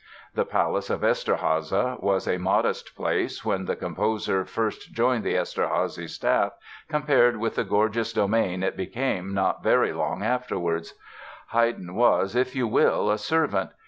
[0.33, 6.09] The palace of Eszterháza was a modest place when the composer first joined the Eszterházy
[6.09, 6.53] staff
[6.89, 10.95] compared with the gorgeous domain it became not very long afterwards.
[11.49, 13.69] Haydn was, if you will, a servant.